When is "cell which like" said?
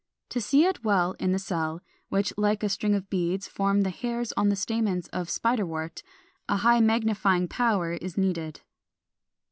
1.37-2.63